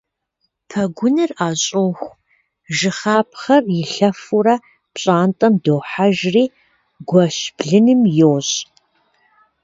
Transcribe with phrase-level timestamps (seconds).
[0.69, 2.13] Пэгуныр ӏэщӏоху,
[2.77, 4.55] жыхапхъэр илъэфурэ
[4.93, 6.45] пщӏантӏэм дохьэжри
[7.09, 8.57] гуэщ блыным йощӏ.